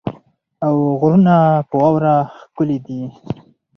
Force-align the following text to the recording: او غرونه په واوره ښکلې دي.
او 0.65 0.75
غرونه 0.99 1.35
په 1.69 1.75
واوره 1.81 2.15
ښکلې 2.39 2.77
دي. 2.85 3.01